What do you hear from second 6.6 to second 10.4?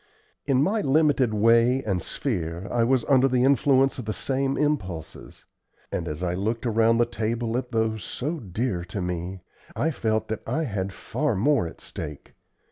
around the table at those so dear to me, I felt